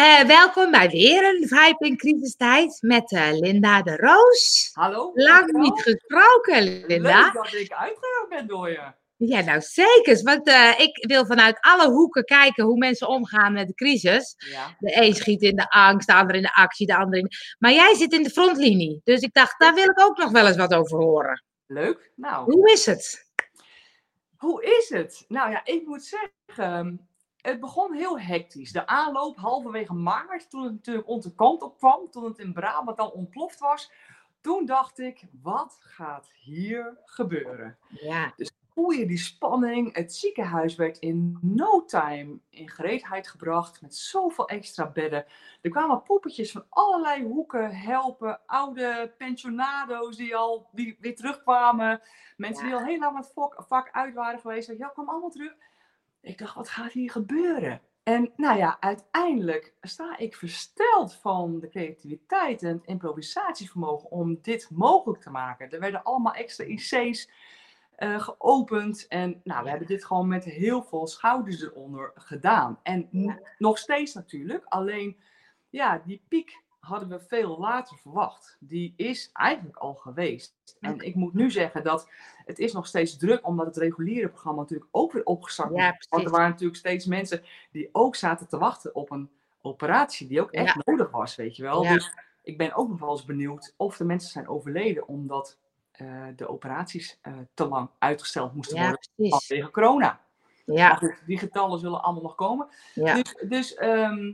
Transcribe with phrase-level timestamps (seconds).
[0.00, 4.70] Uh, welkom bij weer een Vibe in crisistijd met uh, Linda de Roos.
[4.72, 5.10] Hallo.
[5.14, 7.22] Lang niet gesproken, Linda.
[7.22, 8.92] Leuk dat ik uitgenodigd ben door je.
[9.16, 10.22] Ja, nou zeker.
[10.22, 14.34] Want uh, ik wil vanuit alle hoeken kijken hoe mensen omgaan met de crisis.
[14.36, 14.76] Ja.
[14.78, 17.28] De een schiet in de angst, de ander in de actie, de ander in...
[17.58, 19.00] Maar jij zit in de frontlinie.
[19.04, 21.44] Dus ik dacht, daar wil ik ook nog wel eens wat over horen.
[21.66, 22.12] Leuk.
[22.16, 23.28] Nou, Hoe is het?
[24.36, 25.24] hoe is het?
[25.28, 27.09] Nou ja, ik moet zeggen,
[27.42, 28.72] het begon heel hectisch.
[28.72, 32.98] De aanloop halverwege maart, toen het natuurlijk onze kant op kwam, toen het in Brabant
[32.98, 33.92] al ontploft was.
[34.40, 37.78] Toen dacht ik, wat gaat hier gebeuren?
[37.88, 38.34] Ja,
[38.74, 39.94] voel je die spanning.
[39.94, 45.24] Het ziekenhuis werd in no time in gereedheid gebracht met zoveel extra bedden.
[45.60, 48.40] Er kwamen poppetjes van allerlei hoeken helpen.
[48.46, 52.00] Oude pensionado's die al die weer terugkwamen.
[52.36, 54.72] Mensen die al heel lang het vak, vak uit waren geweest.
[54.78, 55.54] Ja, kwam allemaal terug.
[56.20, 57.80] Ik dacht, wat gaat hier gebeuren?
[58.02, 64.68] En nou ja, uiteindelijk sta ik versteld van de creativiteit en het improvisatievermogen om dit
[64.70, 65.70] mogelijk te maken.
[65.70, 67.30] Er werden allemaal extra IC's
[67.98, 69.06] uh, geopend.
[69.08, 72.78] En nou, we hebben dit gewoon met heel veel schouders eronder gedaan.
[72.82, 73.38] En Ja.
[73.58, 74.64] nog steeds natuurlijk.
[74.64, 75.20] Alleen,
[75.70, 78.56] ja, die piek hadden we veel later verwacht.
[78.60, 80.54] Die is eigenlijk al geweest.
[80.80, 82.08] En ik moet nu zeggen dat
[82.44, 86.06] het is nog steeds druk, omdat het reguliere programma natuurlijk ook weer opgestart Ja, moet.
[86.08, 87.42] Want er waren natuurlijk steeds mensen
[87.72, 89.30] die ook zaten te wachten op een
[89.62, 90.82] operatie die ook echt Ja.
[90.84, 91.82] nodig was, weet je wel.
[91.84, 91.92] Ja.
[91.94, 95.56] Dus ik ben ook nog wel eens benieuwd of de mensen zijn overleden omdat
[95.90, 100.20] eh, de operaties eh, te lang uitgesteld moesten worden vanwege corona.
[100.64, 102.68] Ja, die getallen zullen allemaal nog komen.
[102.94, 103.14] ja.
[103.14, 104.32] Dus, dus ehm,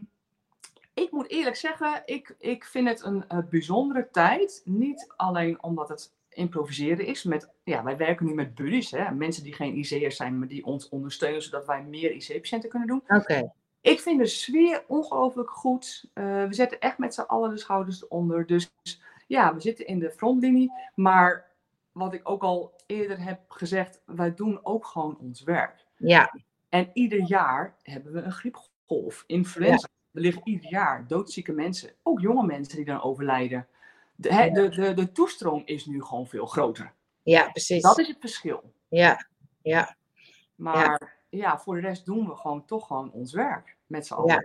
[0.96, 4.62] ik moet eerlijk zeggen, ik, ik vind het een eh, bijzondere tijd.
[4.64, 7.24] Niet alleen omdat het improviseren is.
[7.24, 9.10] Met, ja, wij werken nu met buddies, hè?
[9.10, 13.02] mensen die geen IC'ers zijn, maar die ons ondersteunen, zodat wij meer IC-patiënten kunnen doen.
[13.08, 13.52] Oké.
[13.80, 16.10] Ik vind de sfeer ongelooflijk goed.
[16.12, 18.46] Eh, we zetten echt met z'n allen de schouders eronder.
[18.46, 18.70] Dus
[19.26, 20.72] ja, we zitten in de frontlinie.
[20.94, 21.50] Maar
[21.92, 25.86] wat ik ook al eerder heb gezegd, wij doen ook gewoon ons werk.
[25.96, 26.32] Ja,
[26.68, 29.88] En ieder jaar hebben we een griepgolf, influenza.
[30.16, 33.66] Er liggen ieder jaar doodzieke mensen, ook jonge mensen die dan overlijden.
[34.14, 36.92] De, de, de, de toestroom is nu gewoon veel groter.
[37.22, 37.82] ja, precies.
[37.82, 38.72] Dat is het verschil.
[38.88, 39.26] Ja,
[39.62, 39.96] ja.
[40.54, 44.34] Maar ja, voor de rest doen we gewoon toch gewoon ons werk met z'n allen.
[44.34, 44.44] Ja.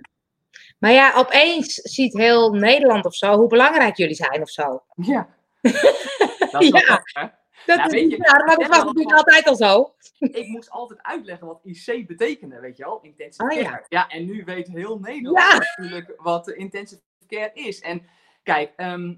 [0.79, 4.83] Maar ja, opeens ziet heel Nederland of zo hoe belangrijk jullie zijn of zo.
[4.95, 5.29] Ja.
[6.51, 7.01] Dat is Ja.
[7.03, 7.27] hè?
[7.66, 9.94] Dat Ja, is weet je, maar dat was natuurlijk altijd al zo.
[10.41, 12.99] Ik moest altijd uitleggen wat IC betekende, weet je wel?
[13.01, 13.69] Intensive Oh, ja.
[13.69, 13.85] care.
[13.89, 15.57] Ja, en nu weet heel Nederland Ja.
[15.57, 17.79] natuurlijk wat intensive care is.
[17.81, 18.05] En
[18.44, 19.16] kijk, ehm,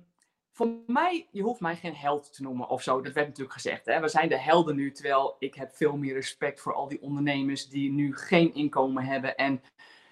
[0.51, 3.01] voor mij, je hoeft mij geen held te noemen of zo.
[3.01, 3.85] Dat werd natuurlijk gezegd.
[3.85, 3.99] Hè?
[3.99, 7.69] We zijn de helden nu, terwijl ik heb veel meer respect voor al die ondernemers
[7.69, 9.61] die nu geen inkomen hebben en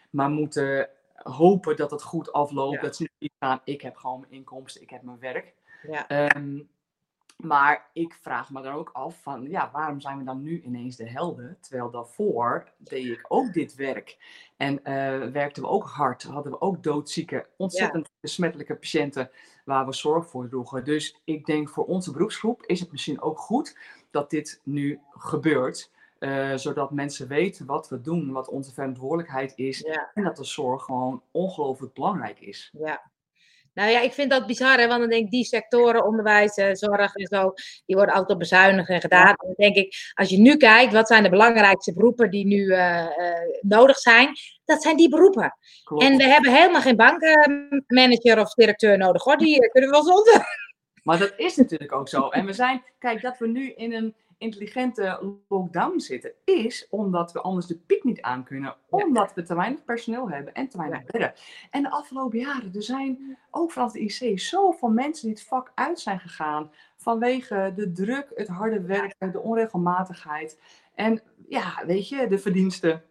[0.09, 2.75] maar moeten hopen dat het goed afloopt.
[2.75, 2.81] Ja.
[2.81, 5.53] Dat ze niet gaan, ik heb gewoon mijn inkomsten, ik heb mijn werk.
[5.87, 6.07] Ja.
[6.07, 6.59] Ehm,
[7.43, 10.95] maar ik vraag me dan ook af van, ja, waarom zijn we dan nu ineens
[10.95, 11.57] de helden?
[11.61, 14.17] Terwijl daarvoor deed ik ook dit werk.
[14.57, 19.31] En eh, werkten we ook hard, hadden we ook doodzieke, ontzettend besmettelijke patiënten
[19.65, 20.83] waar we zorg voor droegen.
[20.83, 23.77] Dus ik denk voor onze beroepsgroep is het misschien ook goed
[24.11, 25.91] dat dit nu gebeurt.
[26.21, 29.79] eh, zodat mensen weten wat we doen, wat onze verantwoordelijkheid is.
[29.79, 30.11] Ja.
[30.13, 32.69] En dat de zorg gewoon ongelooflijk belangrijk is.
[32.77, 33.10] Ja.
[33.73, 36.69] Nou ja, ik vind dat bizar, hè, want dan denk ik, die sectoren, onderwijs, eh,
[36.71, 37.53] zorg en zo,
[37.85, 39.27] die worden altijd bezuinigd en gedaan.
[39.27, 42.71] En dan denk ik, als je nu kijkt, wat zijn de belangrijkste beroepen die nu
[42.71, 44.31] eh, eh, nodig zijn?
[44.65, 45.57] Dat zijn die beroepen.
[45.83, 46.03] Klopt.
[46.03, 49.37] En we hebben helemaal geen bankmanager of directeur nodig, hoor.
[49.37, 50.45] Die kunnen we wel zonder.
[51.03, 52.27] Maar dat is natuurlijk ook zo.
[52.27, 57.41] En we zijn, kijk, dat we nu in een intelligente lockdown zitten, is omdat we
[57.41, 58.75] anders de piek niet aan kunnen.
[58.89, 61.05] Omdat we te weinig personeel hebben en te weinig Ja.
[61.05, 61.33] bedden.
[61.69, 65.71] En de afgelopen jaren, er zijn ook vanaf de IC zoveel mensen die het vak
[65.75, 66.71] uit zijn gegaan.
[66.97, 70.59] Vanwege de druk, het harde werken, de onregelmatigheid.
[70.95, 73.03] En ja, weet je, de verdiensten.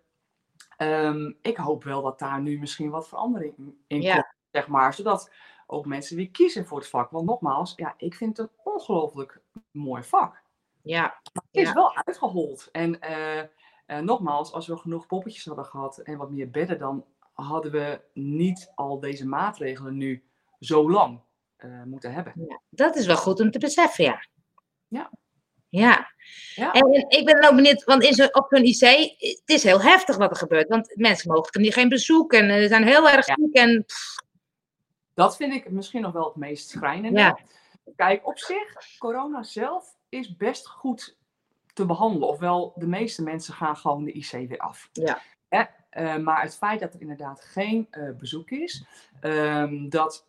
[0.77, 4.13] Ehm, ik hoop wel dat daar nu misschien wat verandering in Ja.
[4.15, 4.95] komt, zeg maar.
[4.95, 5.31] Zodat
[5.67, 7.11] ook mensen weer kiezen voor het vak.
[7.11, 9.41] Want nogmaals, ja, ik vind het een ongelooflijk
[9.71, 10.43] mooi vak.
[10.83, 11.73] Ja, Het is Ja.
[11.75, 12.69] wel uitgehold.
[12.73, 17.05] En eh, eh, nogmaals, als we genoeg poppetjes hadden gehad en wat meer bedden, dan
[17.33, 20.25] hadden we niet al deze maatregelen nu
[20.61, 21.21] zo lang
[21.57, 22.33] eh, moeten hebben.
[22.49, 24.25] ja, dat is wel goed om te beseffen, ja.
[24.89, 25.11] Ja.
[25.69, 26.11] Ja.
[26.55, 26.73] Ja.
[26.73, 28.81] En ik ben ook benieuwd, want in zo, op zo'n IC,
[29.19, 30.69] het is heel heftig wat er gebeurt.
[30.69, 33.55] Want mensen mogen niet geen bezoek en eh, zijn heel erg ziek.
[33.55, 33.85] En,
[35.15, 37.19] Dat vind ik misschien nog wel het meest schrijnende.
[37.21, 37.39] Ja.
[37.97, 41.19] Kijk, op zich, corona zelf is best goed
[41.73, 42.29] te behandelen.
[42.29, 44.89] Ofwel, de meeste mensen gaan gewoon de IC weer af.
[44.93, 45.23] Ja.
[45.49, 45.63] Hè?
[45.91, 48.85] Eh, maar het feit dat er inderdaad geen uh, bezoek is,
[49.21, 50.29] um, dat,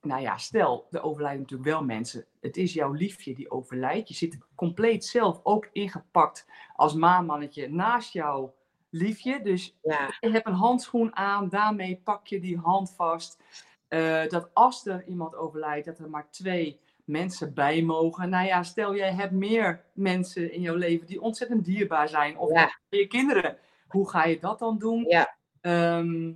[0.00, 2.26] nou ja, stel, er overlijden natuurlijk wel mensen.
[2.40, 4.08] Het is jouw liefje die overlijdt.
[4.08, 8.54] Je zit compleet zelf ook ingepakt als maanmannetje naast jouw
[8.90, 9.42] liefje.
[9.42, 10.16] Dus ja.
[10.20, 13.42] je hebt een handschoen aan, daarmee pak je die hand vast.
[13.88, 18.28] Uh, dat als er iemand overlijdt, dat er maar twee mensen bij mogen.
[18.28, 22.38] Nou ja, stel jij hebt meer mensen in jouw leven die ontzettend dierbaar zijn.
[22.38, 22.78] Of Ja.
[22.88, 23.56] je kinderen.
[23.88, 25.04] Hoe ga je dat dan doen?
[25.08, 25.34] Ja.
[25.60, 26.32] Ehm,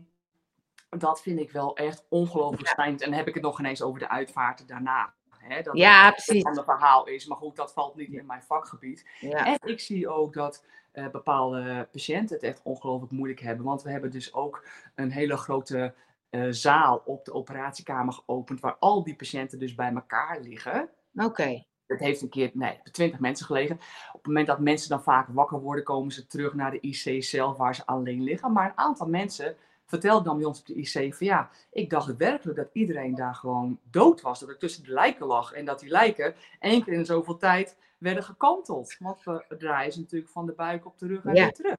[0.88, 3.00] dat vind ik wel echt ongelooflijk schijnend.
[3.02, 5.12] En dan heb ik het nog ineens over de uitvaarten daarna.
[5.38, 6.44] Hè, dat Ja, het precies.
[6.44, 7.26] een verhaal is.
[7.26, 9.06] Maar goed, dat valt niet in mijn vakgebied.
[9.20, 9.46] Ja.
[9.46, 13.64] En ik zie ook dat eh, bepaalde patiënten het echt ongelooflijk moeilijk hebben.
[13.64, 14.64] Want we hebben dus ook
[14.94, 15.94] een hele grote
[16.32, 18.60] eh, zaal op de operatiekamer geopend.
[18.60, 20.88] Waar al die patiënten dus bij elkaar liggen.
[21.14, 21.64] Oké.
[21.86, 23.76] Het heeft een keer, nee, twintig mensen gelegen.
[24.06, 27.24] Op het moment dat mensen dan vaak wakker worden, komen ze terug naar de IC
[27.24, 28.52] zelf waar ze alleen liggen.
[28.52, 29.56] Maar een aantal mensen
[29.86, 33.34] vertelden dan bij ons op de IC van ja, ik dacht werkelijk dat iedereen daar
[33.34, 34.40] gewoon dood was.
[34.40, 37.76] Dat ik tussen de lijken lag en dat die lijken één keer in zoveel tijd
[37.98, 38.96] werden gekanteld.
[38.98, 41.42] Want we draaien ze natuurlijk van de buik op de rug en Ja.
[41.42, 41.76] weer terug.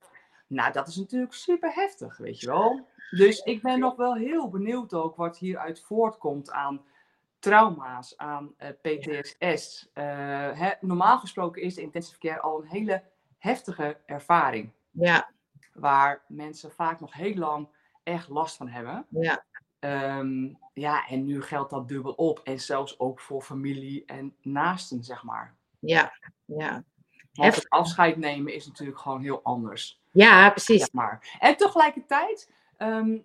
[0.47, 2.87] Nou, dat is natuurlijk super heftig, weet je wel.
[3.17, 6.85] Dus ik ben nog wel heel benieuwd ook wat hieruit voortkomt aan
[7.39, 9.89] trauma's, aan eh, PTSS.
[9.93, 10.03] Eh,
[10.51, 13.03] hè, normaal gesproken is de intensive care al een hele
[13.37, 14.71] heftige ervaring.
[14.91, 15.31] Ja.
[15.73, 17.67] Waar mensen vaak nog heel lang
[18.03, 19.05] echt last van hebben.
[19.09, 19.43] Ja.
[19.79, 22.39] Ehm, ja, en nu geldt dat dubbel op.
[22.43, 25.55] En zelfs ook voor familie en naasten, zeg maar.
[25.79, 26.13] Ja.
[26.45, 26.83] Ja.
[27.33, 30.01] Want het afscheid nemen is natuurlijk gewoon heel anders.
[30.11, 30.79] Ja, precies.
[30.79, 31.37] Zeg maar.
[31.39, 33.17] En tegelijkertijd ehm,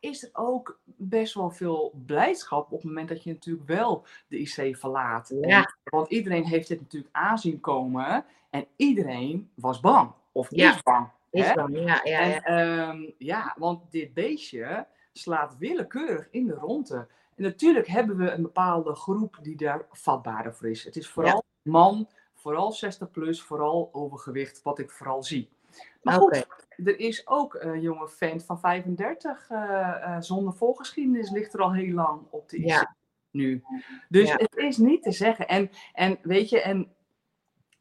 [0.00, 4.38] is er ook best wel veel blijdschap op het moment dat je natuurlijk wel de
[4.38, 5.30] IC verlaat.
[5.30, 5.74] En- Ja.
[5.84, 10.10] want iedereen heeft dit natuurlijk aanzien komen en iedereen was bang.
[10.32, 10.74] Of Ja.
[10.74, 11.08] is bang.
[11.30, 11.54] Is hè?
[11.54, 11.72] dan.
[11.72, 12.42] Ja, ja, ja.
[12.42, 17.06] En ehm, ja, want dit beestje slaat willekeurig in de ronde.
[17.36, 20.84] En natuurlijk hebben we een bepaalde groep die daar vatbaarder voor is.
[20.84, 25.48] Het is vooral man, vooral 60 plus, vooral overgewicht, wat ik vooral zie.
[26.02, 26.46] Maar goed,
[26.84, 31.72] er is ook een jonge vent van 35 eh, eh, zonder voorgeschiedenis, ligt er al
[31.74, 32.94] heel lang op de IC Ja.
[33.30, 33.62] nu.
[34.08, 34.36] Dus Ja.
[34.36, 35.48] het is niet te zeggen.
[35.48, 36.92] En, en weet je, en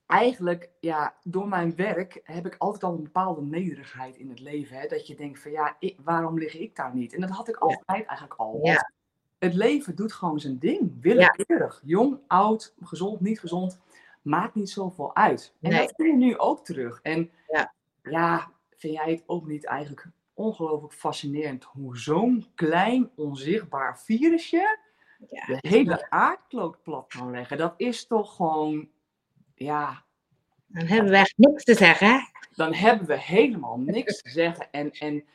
[0.05, 4.77] eigenlijk, ja, door mijn werk heb ik altijd al een bepaalde nederigheid in het leven.
[4.77, 4.87] Hè?
[4.87, 7.13] Dat je denkt van ja, ik, waarom lig ik daar niet?
[7.13, 8.59] En dat had ik altijd eigenlijk al.
[8.63, 8.91] Ja.
[9.39, 11.81] Het leven doet gewoon zijn ding, willekeurig.
[11.85, 13.79] Jong, oud, gezond, niet gezond,
[14.21, 15.53] maakt niet zoveel uit.
[15.61, 15.79] En Nee.
[15.79, 16.99] dat zie je nu ook terug.
[17.01, 17.31] En
[18.01, 18.51] Ja.
[18.81, 24.79] Vind jij het ook niet eigenlijk ongelooflijk fascinerend hoe zo'n klein, onzichtbaar virusje
[25.27, 25.45] Ja.
[25.45, 27.57] de hele aardkloot plat kan leggen?
[27.57, 28.89] Dat is toch gewoon,
[29.55, 30.03] ja,
[30.67, 34.71] Dan hebben we echt niks te zeggen, dan hebben we helemaal niks te zeggen.
[34.71, 35.25] En, en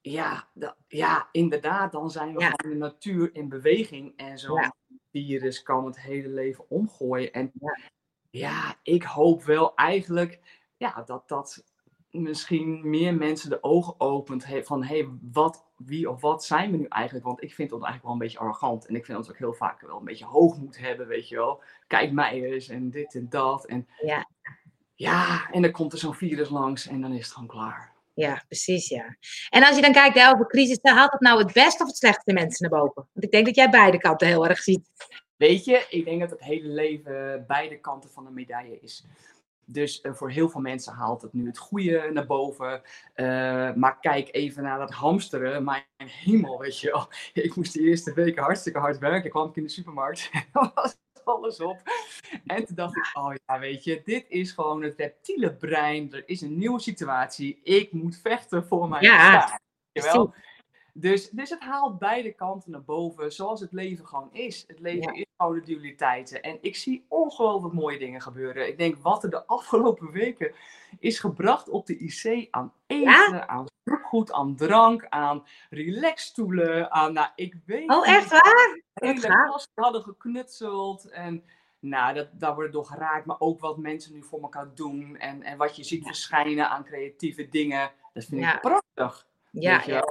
[0.00, 2.50] ja, da- ja, inderdaad, dan zijn we Ja.
[2.56, 4.16] gewoon de natuur in beweging.
[4.16, 4.74] En zo'n Ja.
[5.10, 7.32] virus kan het hele leven omgooien.
[7.32, 7.78] En Ja.
[8.30, 10.40] ja, ik hoop wel eigenlijk
[10.76, 11.64] ja, dat dat
[12.22, 14.46] misschien meer mensen de ogen opent.
[14.46, 17.24] he- Van hé, hey, wat, wie of wat zijn we nu eigenlijk?
[17.24, 18.86] Want ik vind ons eigenlijk wel een beetje arrogant.
[18.86, 21.62] En ik vind ons ook heel vaak wel een beetje hoogmoed hebben, weet je wel.
[21.86, 23.66] Kijk mij eens en dit en dat.
[23.66, 24.28] En Ja.
[24.94, 27.94] ja, en dan komt er zo'n virus langs en dan is het gewoon klaar.
[28.14, 29.16] Ja, precies, ja.
[29.50, 31.88] En als je dan kijkt hè, over crisis, dan haalt het nou het beste of
[31.88, 32.94] het slechtste mensen naar boven?
[33.12, 34.88] Want ik denk dat jij beide kanten heel erg ziet.
[35.36, 39.04] Weet je, ik denk dat het hele leven beide kanten van de medaille is.
[39.68, 42.82] Dus eh, voor heel veel mensen haalt het nu het goede naar boven.
[43.14, 43.26] Eh,
[43.74, 45.64] maar kijk even naar dat hamsteren.
[45.64, 47.08] Mijn hemel, weet je wel.
[47.44, 49.30] Ik moest de eerste weken hartstikke hard werken.
[49.30, 50.30] kwam ik in de supermarkt.
[50.52, 51.82] was alles op.
[52.46, 56.12] En toen dacht ik, oh ja, weet je, dit is gewoon het reptiele brein.
[56.12, 57.60] Er is een nieuwe situatie.
[57.62, 59.60] Ik moet vechten voor mijn Ja,
[59.92, 60.14] bestaan.
[60.14, 60.34] Wel?
[60.98, 64.64] Dus, dus het haalt beide kanten naar boven, zoals het leven gewoon is.
[64.66, 66.42] Het leven is gewoon de dualiteiten.
[66.42, 68.68] En ik zie ongelooflijk mooie dingen gebeuren.
[68.68, 70.52] Ik denk wat er de afgelopen weken
[70.98, 73.66] is gebracht op de IC aan eten, aan
[74.02, 78.80] goed, aan drank, aan relaxstoelen, aan, nou, ik weet Oh, echt waar?
[78.94, 81.10] hele hadden geknutseld.
[81.10, 81.44] En
[81.78, 83.26] nou, dat, daar worden door geraakt.
[83.26, 85.16] Maar ook wat mensen nu voor elkaar doen.
[85.16, 87.90] En, en wat je ziet verschijnen aan creatieve dingen.
[88.12, 89.26] Dat vind ik prachtig.
[89.50, 90.04] Ja, ja.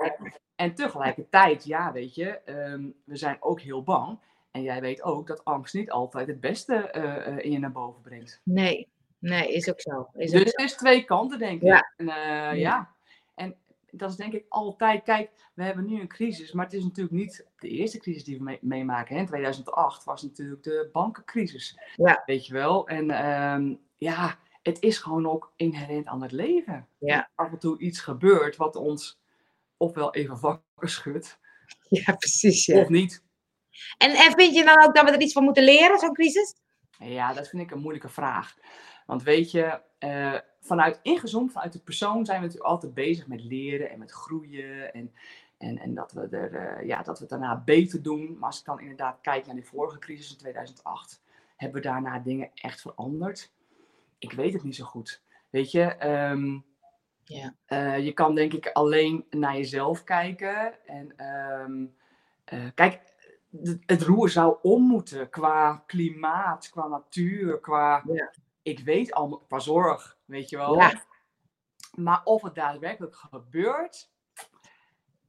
[0.56, 4.20] En tegelijkertijd, ja, weet je, ehm, we zijn ook heel bang.
[4.52, 7.72] En jij weet ook dat angst niet altijd het beste eh, eh, in je naar
[7.72, 8.42] boven brengt.
[8.44, 8.88] nee.
[9.20, 10.10] Nee, is ook zo.
[10.14, 11.68] Is Dus ook het is twee kanten, denk ik.
[11.68, 11.92] Ja.
[11.98, 12.52] En, eh, Ja.
[12.52, 12.90] ja.
[13.36, 13.56] En
[13.92, 15.04] dat is denk ik altijd.
[15.04, 18.38] Kijk, we hebben nu een crisis, maar het is natuurlijk niet de eerste crisis die
[18.38, 19.16] we mee- meemaken.
[19.18, 21.80] In 2008 was natuurlijk de bankencrisis.
[21.96, 22.24] Ja.
[22.26, 22.88] Weet je wel?
[22.88, 26.88] En ehm, ja, het is gewoon ook inherent aan het leven.
[26.98, 27.30] Ja.
[27.36, 29.20] Af en toe iets gebeurt wat ons
[29.78, 31.40] ofwel even wakker schudt,
[31.90, 32.66] Ja, precies.
[32.66, 32.82] Ja.
[32.82, 33.24] of niet.
[33.98, 36.56] En, en vind je dan ook dat we er iets van moeten leren, zo'n crisis?
[37.00, 38.58] Ja, dat vind ik een moeilijke vraag.
[39.06, 43.44] Want weet je, eh, vanuit ingezoomd, vanuit de persoon zijn we natuurlijk altijd bezig met
[43.44, 44.94] leren en met groeien.
[44.94, 45.14] En,
[45.58, 48.38] en, en dat, we er, eh, ja, dat we het daarna beter doen.
[48.40, 51.22] Maar als ik dan inderdaad kijk naar die vorige crisis in 2008,
[51.56, 53.52] hebben we daarna dingen echt veranderd?
[54.18, 55.22] Ik weet het niet zo goed.
[55.50, 56.60] Weet je, ehm,
[57.28, 57.56] Ja.
[57.66, 60.86] eh, je kan denk ik alleen naar jezelf kijken.
[60.88, 61.86] En ehm,
[62.46, 63.02] eh, kijk,
[63.64, 68.04] het- het roer zou om moeten qua klimaat, qua natuur, qua.
[68.08, 68.34] Ja.
[68.62, 70.76] Ik weet allemaal, qua zorg, weet je wel.
[70.76, 71.04] Ja.
[71.96, 74.12] Maar of het daadwerkelijk gebeurt,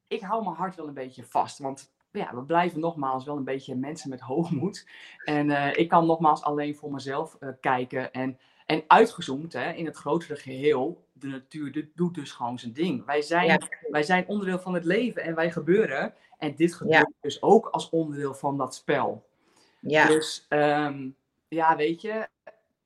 [0.08, 1.58] ik hou mijn hart wel een beetje vast.
[1.58, 4.88] Want ja, we blijven nogmaals wel een beetje mensen met hoogmoed.
[5.24, 8.12] En eh, ik kan nogmaals alleen voor mezelf kijken.
[8.12, 12.72] En, en uitgezoomd hè, in het grotere geheel, de natuur dit doet dus gewoon zijn
[12.72, 13.04] ding.
[13.04, 13.58] Wij zijn, Ja.
[13.90, 16.14] wij zijn onderdeel van het leven en wij gebeuren.
[16.38, 19.26] En dit gebeurt dus ook als onderdeel van dat spel.
[19.80, 20.06] Ja.
[20.06, 21.08] Dus ehm,
[21.48, 22.28] ja, weet je,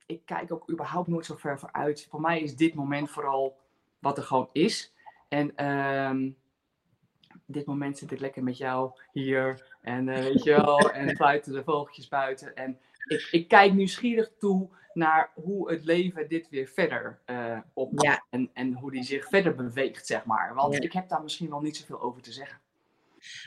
[0.05, 2.07] ik kijk ook überhaupt nooit zo ver vooruit.
[2.09, 3.57] Voor mij is dit moment vooral
[3.99, 4.93] wat er gewoon is.
[5.27, 6.29] En ehm,
[7.45, 9.77] dit moment zit ik lekker met jou hier.
[9.81, 12.55] En eh, weet je wel, en fluiten de vogeltjes buiten.
[12.55, 17.91] En ik, ik kijk nieuwsgierig toe naar hoe het leven dit weer verder eh op
[18.01, 18.25] Ja.
[18.29, 20.53] en, en hoe die zich verder beweegt, zeg maar.
[20.55, 20.79] Want Ja.
[20.81, 22.59] ik heb daar misschien wel niet zoveel over te zeggen.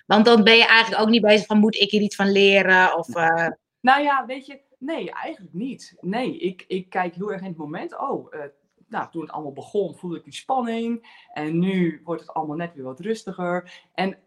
[0.07, 2.97] Want dan ben je eigenlijk ook niet bezig van, moet ik hier iets van leren?
[2.99, 3.49] Of, eh,
[3.81, 5.97] Nou ja, weet je, nee, eigenlijk niet.
[6.01, 7.99] Nee, ik, ik kijk heel erg in het moment.
[7.99, 8.41] Oh, eh,
[8.89, 11.23] nou, toen het allemaal begon, voelde ik die spanning.
[11.33, 13.73] En nu wordt het allemaal net weer wat rustiger.
[13.95, 14.19] En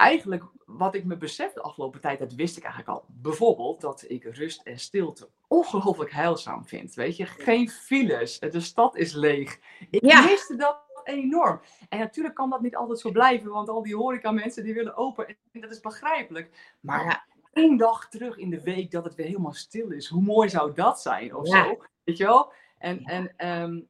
[0.00, 3.04] eigenlijk, wat ik me besef de afgelopen tijd, dat wist ik eigenlijk al.
[3.08, 6.94] Bijvoorbeeld dat ik rust en stilte ongelooflijk heilzaam vind.
[6.94, 9.58] Weet je, geen files, de stad is leeg.
[9.90, 10.24] Ik Ja.
[10.24, 11.60] miste dat enorm.
[11.88, 14.96] En natuurlijk kan dat niet altijd zo blijven, want al die horeca mensen die willen
[14.96, 15.26] open.
[15.52, 16.76] En dat is begrijpelijk.
[16.80, 17.24] Maar Ja.
[17.52, 20.08] één dag terug in de week dat het weer helemaal stil is.
[20.08, 21.64] Hoe mooi zou dat zijn of Ja.
[21.64, 21.82] zo?
[22.04, 22.52] Weet je wel?
[22.78, 23.80] En, en ehm,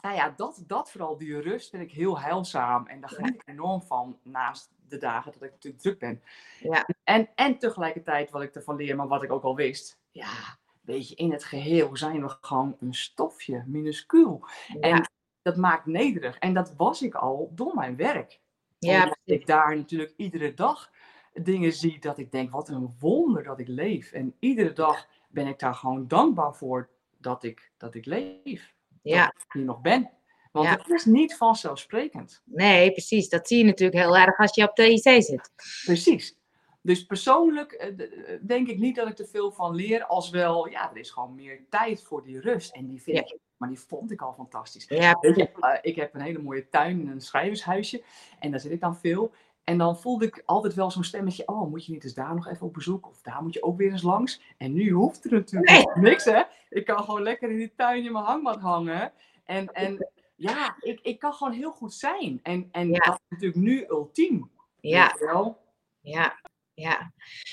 [0.00, 2.86] nou ja, dat, dat vooral, die rust vind ik heel heilzaam.
[2.86, 6.22] En daar geniet ik enorm van naast de dagen dat ik natuurlijk druk ben.
[6.60, 6.86] Ja.
[7.04, 9.98] En, en tegelijkertijd wat ik ervan leer, maar wat ik ook al wist.
[10.10, 14.46] Ja, weet je, in het geheel zijn we gewoon een stofje, minuscuul.
[14.66, 14.80] ja.
[14.80, 15.10] En
[15.42, 16.38] dat maakt nederig.
[16.38, 18.40] En dat was ik al door mijn werk.
[18.78, 20.90] ja, Omdat ik daar natuurlijk iedere dag
[21.32, 24.12] dingen zie dat ik denk, wat een wonder dat ik leef.
[24.12, 26.88] En iedere dag ben ik daar gewoon dankbaar voor
[27.18, 28.74] dat ik, dat ik leef.
[29.14, 29.24] Ja.
[29.24, 30.10] Dat ik hier nog ben.
[30.52, 30.72] Want Ja.
[30.76, 32.42] het is niet vanzelfsprekend.
[32.44, 33.28] Nee, precies.
[33.28, 35.50] Dat zie je natuurlijk heel erg als je op de IC zit.
[35.84, 36.36] Precies.
[36.82, 40.04] Dus persoonlijk eh, eh, denk ik niet dat ik er veel van leer.
[40.04, 42.74] Als wel, ja, er is gewoon meer tijd voor die rust.
[42.74, 43.22] En die vind Ja.
[43.22, 44.84] ik, maar die vond ik al fantastisch.
[44.88, 48.02] Ja, Weet je, eh, ik heb een hele mooie tuin en een schrijvershuisje.
[48.38, 49.32] En daar zit ik dan veel.
[49.68, 51.48] En dan voelde ik altijd wel zo'n stemmetje.
[51.48, 53.06] Oh, moet je niet eens daar nog even op bezoek?
[53.08, 54.40] Of daar moet je ook weer eens langs.
[54.56, 55.84] En nu hoeft er natuurlijk Nee.
[56.10, 56.42] niks, hè?
[56.70, 59.12] Ik kan gewoon lekker in die tuin in mijn hangmat hangen.
[59.44, 62.40] En, en ja, ik, ik kan gewoon heel goed zijn.
[62.42, 62.98] En, en Ja.
[62.98, 64.50] dat is natuurlijk nu ultiem.
[64.80, 65.58] ja, wel?
[66.00, 66.40] ja,
[66.74, 67.12] ja.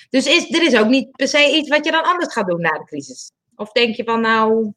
[0.10, 2.62] Dus is, er is ook niet per se iets wat je dan anders gaat doen
[2.62, 3.32] na de crisis?
[3.56, 4.74] Of denk je van nou,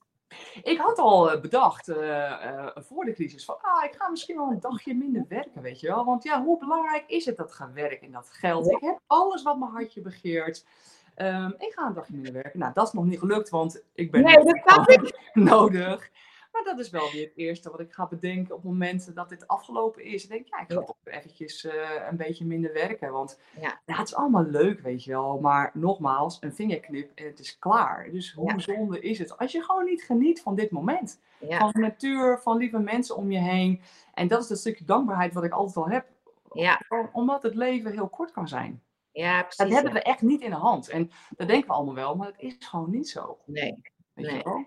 [0.63, 4.37] Ik had al eh, bedacht eh, eh, voor de crisis van, ah, ik ga misschien
[4.37, 6.05] wel een dagje minder werken, weet je wel.
[6.05, 8.67] Want ja, hoe belangrijk is het dat gaan werken en dat geld?
[8.67, 8.77] Ja.
[8.77, 10.67] Ik heb alles wat mijn hartje begeert.
[11.15, 12.59] Ehm, ik ga een dagje minder werken.
[12.59, 15.19] Nou, dat is nog niet gelukt, want ik ben Nee, dat ik.
[15.33, 16.11] nodig.
[16.53, 19.47] Maar dat is wel weer het eerste wat ik ga bedenken op momenten dat dit
[19.49, 20.23] afgelopen is.
[20.23, 23.13] Ik denk, ja, ik ga toch eventjes eh, een beetje minder werken.
[23.13, 23.81] Want Ja.
[23.87, 25.41] ja, het is allemaal leuk, weet je wel.
[25.41, 28.11] Maar nogmaals, een vingerknip en het is klaar.
[28.11, 28.59] Dus hoe Ja.
[28.59, 31.21] zonde is het als je gewoon niet geniet van dit moment?
[31.41, 33.81] ja, Van de natuur, van lieve mensen om je heen.
[34.15, 36.07] En dat is dat stukje dankbaarheid wat ik altijd al heb.
[36.53, 36.81] ja,
[37.13, 38.83] Omdat het leven heel kort kan zijn.
[39.13, 39.75] ja, Dat precies.
[39.75, 40.89] hebben we echt niet in de hand.
[40.89, 43.39] En dat denken we allemaal wel, maar het is gewoon niet zo.
[43.45, 43.81] Nee.
[44.15, 44.37] Weet Nee.
[44.37, 44.65] je wel?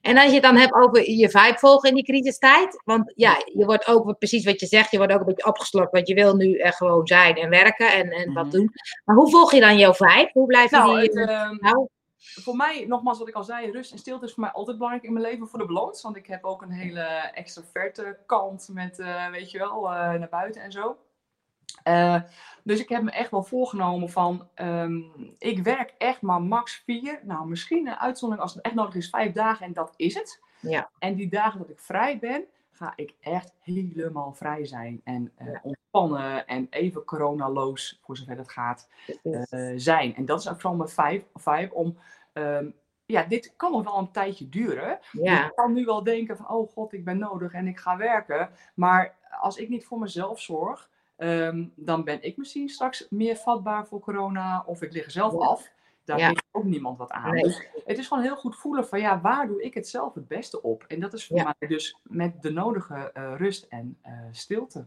[0.00, 2.82] En als je het dan hebt over je vibe volgen in die crisistijd.
[2.84, 5.92] Want ja, je wordt ook, precies wat je zegt, je wordt ook een beetje opgeslokt.
[5.92, 8.54] Want je wil nu er gewoon zijn en werken en, en wat Mhm.
[8.54, 8.72] doen.
[9.04, 10.30] Maar hoe volg je dan jouw vibe?
[10.32, 11.20] Hoe blijf je Nou, die...
[11.20, 14.32] het, eh, ehm, nou, voor mij, nogmaals wat ik al zei, rust en stilte is
[14.32, 16.02] voor mij altijd belangrijk in mijn leven voor de balans.
[16.02, 17.00] Want ik heb ook een hele
[17.34, 20.96] extraverte kant met, eh, weet je wel, eh, naar buiten en zo.
[21.82, 22.20] Eh,
[22.64, 25.00] dus ik heb me echt wel voorgenomen van, ehm,
[25.38, 27.20] ik werk echt maar max vier.
[27.22, 30.42] Nou, misschien een uitzondering als het echt nodig is, vijf dagen en dat is het.
[30.60, 30.90] Ja.
[30.98, 35.00] En die dagen dat ik vrij ben, ga ik echt helemaal vrij zijn.
[35.04, 35.60] En eh, Ja.
[35.62, 38.88] ontspannen en even coronaloos, voor zover dat gaat
[39.22, 40.14] eh, zijn.
[40.14, 41.98] En dat is ook vooral mijn vibe om
[42.32, 42.70] ehm,
[43.06, 44.98] ja, dit kan nog wel een tijdje duren.
[45.12, 45.44] Ja.
[45.44, 48.50] Je kan nu wel denken van, oh god, ik ben nodig en ik ga werken.
[48.74, 53.86] Maar als ik niet voor mezelf zorg, ehm, dan ben ik misschien straks meer vatbaar
[53.86, 54.62] voor corona.
[54.66, 55.38] Of ik lig zelf Ja.
[55.38, 55.68] af.
[56.04, 56.26] Daar Ja.
[56.26, 57.32] heeft ook niemand wat aan.
[57.34, 57.42] Nee.
[57.42, 60.28] Dus het is gewoon heel goed voelen van, ja, waar doe ik het zelf het
[60.28, 60.84] beste op?
[60.88, 61.54] En dat is voor Ja.
[61.58, 64.86] mij dus met de nodige eh, rust en eh, stilte.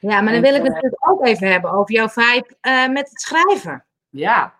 [0.00, 2.56] ja, maar dan wil ik het eh, natuurlijk ook even hebben over jouw vibe
[2.92, 3.84] met het schrijven.
[4.10, 4.54] Ja.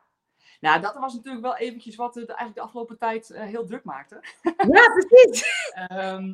[0.60, 4.20] Nou, dat was natuurlijk wel eventjes wat het eigenlijk de afgelopen tijd heel druk maakte.
[4.42, 5.44] Ja, precies.
[5.88, 6.32] Ehm,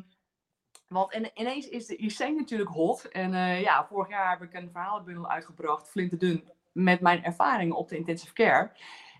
[0.87, 3.05] want in- ineens is de IC natuurlijk hot.
[3.05, 7.89] En eh, ja, vorig jaar heb ik een verhalenbundel uitgebracht, flinterdun, met mijn ervaringen op
[7.89, 8.71] de intensive care.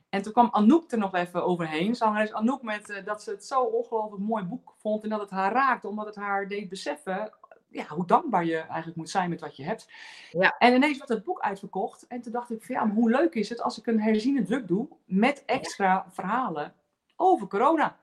[0.09, 1.95] En toen kwam Anouk er nog even overheen.
[1.95, 5.03] Zangeres Anouk met eh, dat ze het zo ongelooflijk mooi boek vond.
[5.03, 7.33] En dat het haar raakte, omdat het haar deed beseffen
[7.75, 9.89] ja, hoe dankbaar je eigenlijk moet zijn met wat je hebt.
[10.31, 10.55] Ja.
[10.57, 12.07] En ineens werd het boek uitverkocht.
[12.07, 14.43] En toen dacht ik van ja, maar hoe leuk is het als ik een herziene
[14.43, 16.73] druk doe met extra verhalen
[17.15, 17.99] over corona.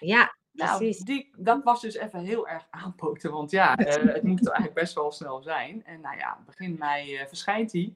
[0.00, 1.04] Ja, Nou, precies.
[1.04, 3.32] die, dat was dus even heel erg aanpoten.
[3.32, 5.84] Want ja, eh, het moet eigenlijk best wel snel zijn.
[5.84, 7.94] En nou ja, begin mei eh, verschijnt hij.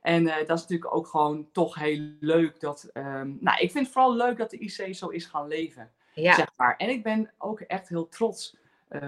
[0.00, 2.60] En eh, dat is natuurlijk ook gewoon toch heel leuk.
[2.60, 5.90] Dat, ehm, nou, ik vind het vooral leuk dat de IC zo is gaan leven.
[6.14, 6.76] Ja, Zeg maar.
[6.76, 8.56] En ik ben ook echt heel trots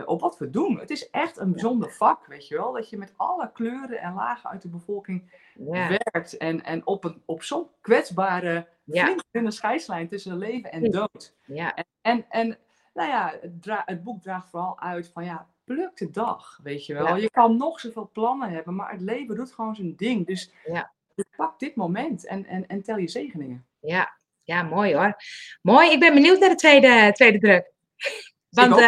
[0.05, 0.78] op wat we doen.
[0.78, 2.73] Het is echt een bijzonder vak, weet je wel.
[2.73, 6.37] Dat je met alle kleuren en lagen uit de bevolking ja, werkt.
[6.37, 9.17] En, en op, een, op zo'n kwetsbare, Ja.
[9.31, 11.35] flinke scheidslijn tussen leven en dood.
[11.45, 12.59] ja, En, en
[12.99, 16.95] nou ja, het, het boek draagt vooral uit van ja, pluk de dag, weet je
[16.95, 17.07] wel.
[17.07, 17.17] Ja.
[17.17, 20.26] Je kan nog zoveel plannen hebben, maar het leven doet gewoon zijn ding.
[20.26, 20.93] Dus, Ja.
[21.14, 23.67] dus pak dit moment en, en, en tel je zegeningen.
[23.81, 24.17] ja.
[24.43, 25.17] Ja, mooi hoor.
[25.62, 27.73] Mooi, ik ben benieuwd naar de tweede, tweede druk.
[28.59, 28.87] Want eh,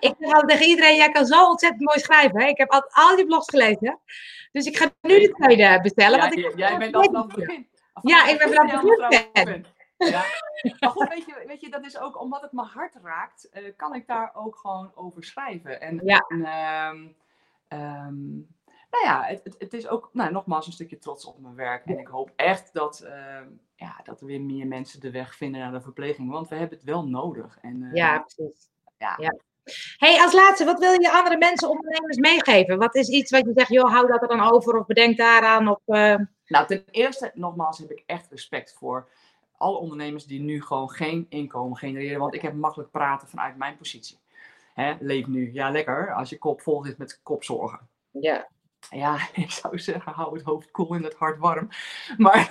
[0.00, 2.40] ik zeg altijd tegen iedereen, jij kan zo ontzettend mooi schrijven.
[2.40, 2.46] Hè?
[2.46, 4.00] Ik heb al, al die blogs gelezen.
[4.52, 6.16] Dus ik ga nu de tweede bestellen.
[6.18, 7.68] Ja, want ik, jij, jij bent al vanaf het begin.
[8.02, 9.66] Ja, ik ben vanaf het begin.
[10.10, 10.22] Ja.
[10.80, 13.72] Maar goed, weet je, weet je, dat is ook omdat het mijn hart raakt, eh,
[13.76, 15.80] kan ik daar ook gewoon over schrijven.
[15.80, 16.18] En, Ja.
[16.28, 17.08] en, ehm,
[17.68, 18.32] ehm,
[18.90, 21.84] nou ja, het, het, het is ook nou, nogmaals een stukje trots op mijn werk.
[21.86, 25.60] En ik hoop echt dat, ehm, ja, dat er weer meer mensen de weg vinden
[25.60, 26.30] naar de verpleging.
[26.30, 27.58] Want we hebben het wel nodig.
[27.62, 28.68] En, eh, Ja, precies.
[28.98, 29.16] Ja.
[29.96, 32.78] Hey, als laatste, wat wil je andere mensen, ondernemers meegeven?
[32.78, 35.68] Wat is iets wat je zegt, joh, hou dat er dan over of bedenk daaraan?
[35.68, 39.08] Of, eh, Nou, ten eerste, nogmaals, heb ik echt respect voor
[39.62, 42.20] alle ondernemers die nu gewoon geen inkomen genereren.
[42.20, 44.18] Want ik heb makkelijk praten vanuit mijn positie.
[44.74, 45.52] Hè, leef nu.
[45.52, 46.12] Ja, lekker.
[46.14, 47.88] Als je kop vol zit met kopzorgen.
[48.10, 48.48] ja.
[48.90, 51.68] Ja, ik zou zeggen, hou het hoofd koel en het hart warm.
[52.18, 52.50] Maar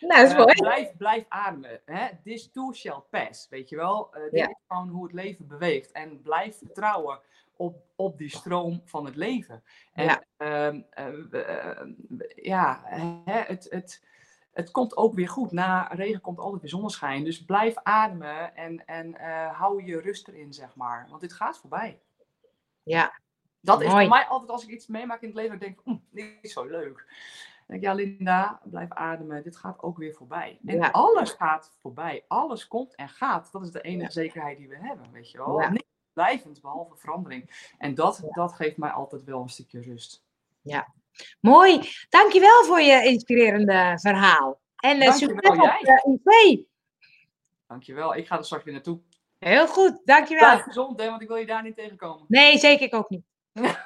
[0.00, 1.80] Nou, is eh, blijf, blijf ademen.
[1.84, 2.06] Hè?
[2.24, 3.48] This too shall pass.
[3.48, 4.14] Weet je wel?
[4.14, 4.48] Eh, dit Ja.
[4.48, 5.92] is gewoon hoe het leven beweegt.
[5.92, 7.20] En blijf vertrouwen
[7.56, 9.62] op, op die stroom van het leven.
[9.92, 10.22] En Ja.
[10.36, 11.88] ehm, eh, eh,
[12.34, 14.04] ja, hè, het, het,
[14.54, 15.52] het komt ook weer goed.
[15.52, 17.24] Na regen komt altijd weer zonneschijn.
[17.24, 21.06] Dus blijf ademen en, en eh, hou je rust erin, zeg maar.
[21.08, 22.00] Want dit gaat voorbij.
[22.82, 23.18] Ja,
[23.60, 25.98] Dat is voor mij altijd als ik iets meemaak in het leven, ik denk, "Oeh,
[26.10, 26.96] dit is zo leuk.
[26.96, 30.58] Dan denk ik, ja Linda, blijf ademen, dit gaat ook weer voorbij.
[30.66, 30.88] En Ja.
[30.88, 33.52] alles gaat voorbij, alles komt en gaat.
[33.52, 35.60] Dat is de enige zekerheid die we hebben, weet je wel.
[35.60, 35.70] Ja.
[35.70, 37.70] Niks blijvend, behalve verandering.
[37.78, 38.28] En dat, Ja.
[38.30, 40.24] dat geeft mij altijd wel een stukje rust.
[41.40, 41.80] Mooi.
[42.08, 44.60] Dankjewel voor je inspirerende verhaal.
[44.76, 46.00] En uh, succes op jij.
[46.04, 46.66] uh, IC.
[47.66, 49.00] Dankjewel, ik ga er straks weer naartoe.
[49.38, 50.48] Heel goed, dankjewel.
[50.50, 52.24] Blijf gezond, hè, want ik wil je daar niet tegenkomen.
[52.28, 53.22] Nee, zeker ik ook niet.